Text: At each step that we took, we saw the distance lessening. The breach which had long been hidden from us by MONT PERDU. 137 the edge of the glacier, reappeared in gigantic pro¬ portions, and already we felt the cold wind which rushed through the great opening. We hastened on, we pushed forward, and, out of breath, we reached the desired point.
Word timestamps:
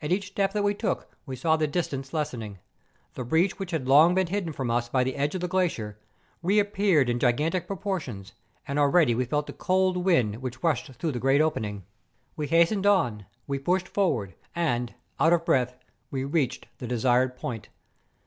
At 0.00 0.10
each 0.10 0.28
step 0.28 0.54
that 0.54 0.64
we 0.64 0.72
took, 0.72 1.14
we 1.26 1.36
saw 1.36 1.58
the 1.58 1.66
distance 1.66 2.14
lessening. 2.14 2.58
The 3.12 3.24
breach 3.26 3.58
which 3.58 3.72
had 3.72 3.86
long 3.86 4.14
been 4.14 4.28
hidden 4.28 4.54
from 4.54 4.70
us 4.70 4.88
by 4.88 5.00
MONT 5.04 5.08
PERDU. 5.08 5.18
137 5.18 5.18
the 5.18 5.22
edge 5.22 5.34
of 5.34 5.40
the 5.42 5.48
glacier, 5.48 5.98
reappeared 6.80 7.10
in 7.10 7.18
gigantic 7.18 7.68
pro¬ 7.68 7.78
portions, 7.78 8.32
and 8.66 8.78
already 8.78 9.14
we 9.14 9.26
felt 9.26 9.46
the 9.46 9.52
cold 9.52 9.98
wind 9.98 10.36
which 10.36 10.62
rushed 10.64 10.94
through 10.94 11.12
the 11.12 11.18
great 11.18 11.42
opening. 11.42 11.84
We 12.36 12.46
hastened 12.46 12.86
on, 12.86 13.26
we 13.46 13.58
pushed 13.58 13.88
forward, 13.88 14.34
and, 14.54 14.94
out 15.20 15.34
of 15.34 15.44
breath, 15.44 15.76
we 16.10 16.24
reached 16.24 16.68
the 16.78 16.86
desired 16.86 17.36
point. 17.36 17.68